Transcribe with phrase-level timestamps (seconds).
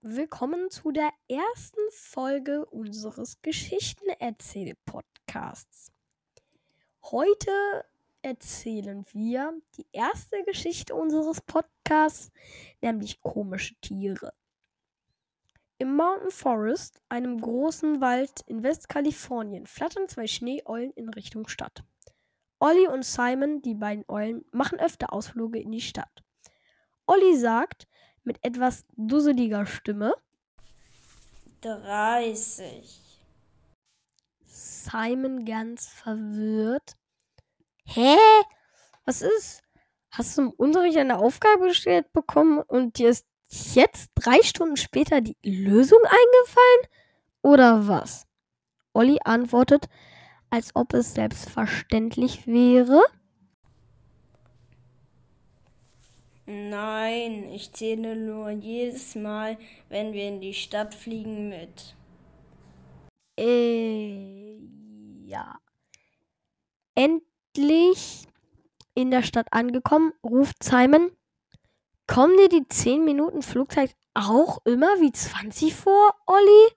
[0.00, 5.90] willkommen zu der ersten Folge unseres Geschichtenerzähl-Podcasts.
[7.02, 7.84] Heute
[8.22, 12.30] erzählen wir die erste Geschichte unseres Podcasts,
[12.80, 14.32] nämlich komische Tiere.
[15.78, 21.82] Im Mountain Forest, einem großen Wald in Westkalifornien, flattern zwei Schneeeulen in Richtung Stadt.
[22.60, 26.22] Olli und Simon, die beiden Eulen, machen öfter Ausflüge in die Stadt.
[27.06, 27.87] Olli sagt
[28.28, 30.14] mit etwas dusseliger Stimme:
[31.62, 33.18] 30.
[34.44, 36.92] Simon ganz verwirrt.
[37.84, 38.16] Hä?
[39.06, 39.62] Was ist?
[40.10, 45.22] Hast du im Unterricht eine Aufgabe gestellt bekommen und dir ist jetzt drei Stunden später
[45.22, 46.86] die Lösung eingefallen?
[47.40, 48.26] Oder was?
[48.92, 49.88] Olli antwortet,
[50.50, 53.02] als ob es selbstverständlich wäre.
[56.50, 59.58] Nein, ich zähle nur jedes Mal,
[59.90, 61.94] wenn wir in die Stadt fliegen, mit.
[63.38, 64.56] Äh,
[65.26, 65.58] ja.
[66.94, 68.26] Endlich
[68.94, 71.10] in der Stadt angekommen, ruft Simon,
[72.06, 76.72] kommen dir die 10 Minuten Flugzeit auch immer wie 20 vor, Olli?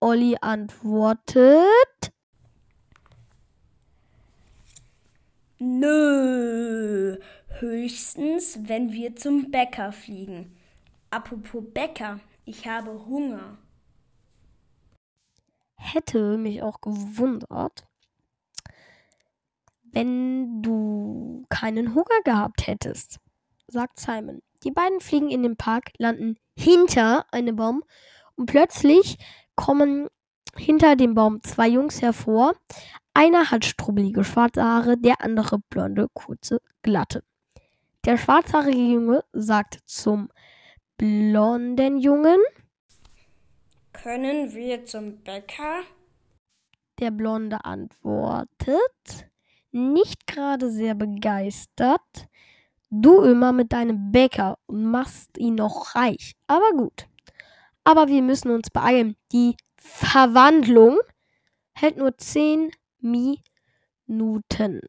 [0.00, 2.12] Olli antwortet,
[5.64, 6.31] Nö,
[7.62, 10.56] höchstens, wenn wir zum Bäcker fliegen.
[11.10, 13.58] Apropos Bäcker, ich habe Hunger.
[15.76, 17.86] hätte mich auch gewundert,
[19.82, 23.18] wenn du keinen Hunger gehabt hättest,
[23.68, 24.40] sagt Simon.
[24.64, 27.82] Die beiden fliegen in den Park, landen hinter einem Baum
[28.36, 29.18] und plötzlich
[29.56, 30.08] kommen
[30.56, 32.54] hinter dem Baum zwei Jungs hervor.
[33.14, 37.22] Einer hat strubbelige schwarze Haare, der andere blonde, kurze, glatte.
[38.04, 40.28] Der schwarzhaarige Junge sagt zum
[40.96, 42.40] blonden Jungen,
[43.92, 45.82] Können wir zum Bäcker?
[46.98, 49.30] Der Blonde antwortet,
[49.70, 52.26] nicht gerade sehr begeistert.
[52.90, 56.34] Du immer mit deinem Bäcker und machst ihn noch reich.
[56.48, 57.06] Aber gut.
[57.84, 59.16] Aber wir müssen uns beeilen.
[59.30, 60.98] Die Verwandlung
[61.72, 64.80] hält nur 10 Minuten.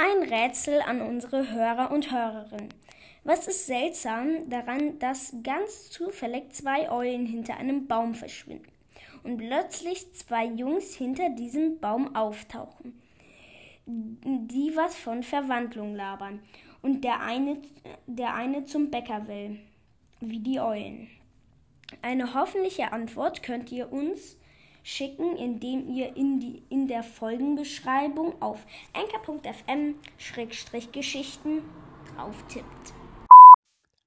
[0.00, 2.72] Ein Rätsel an unsere Hörer und Hörerinnen.
[3.24, 8.70] Was ist seltsam daran, dass ganz zufällig zwei Eulen hinter einem Baum verschwinden
[9.24, 13.02] und plötzlich zwei Jungs hinter diesem Baum auftauchen,
[13.86, 16.38] die was von Verwandlung labern
[16.80, 17.60] und der eine,
[18.06, 19.58] der eine zum Bäcker will,
[20.20, 21.08] wie die Eulen?
[22.02, 24.36] Eine hoffentliche Antwort könnt ihr uns
[24.88, 31.60] schicken, indem ihr in, die, in der Folgenbeschreibung auf anchor.fm-geschichten
[32.14, 32.94] drauf tippt.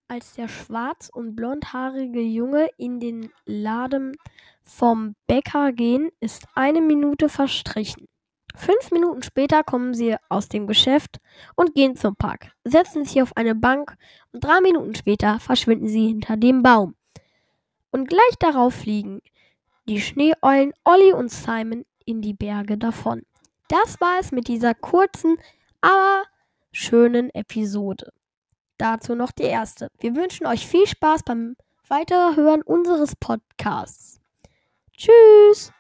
[0.08, 4.18] Als der schwarz- und blondhaarige Junge in den Laden
[4.64, 8.08] vom Bäcker gehen, ist eine Minute verstrichen.
[8.56, 11.20] Fünf Minuten später kommen sie aus dem Geschäft
[11.56, 13.96] und gehen zum Park, setzen sich auf eine Bank
[14.34, 16.96] und drei Minuten später verschwinden sie hinter dem Baum.
[17.92, 19.22] Und gleich darauf fliegen
[19.88, 23.24] die Schneeeulen Olli und Simon in die Berge davon.
[23.68, 25.38] Das war es mit dieser kurzen,
[25.82, 26.24] aber
[26.72, 28.12] schönen Episode.
[28.78, 29.90] Dazu noch die erste.
[30.00, 31.56] Wir wünschen euch viel Spaß beim
[31.88, 34.20] Weiterhören unseres Podcasts.
[34.98, 35.72] Tschüss!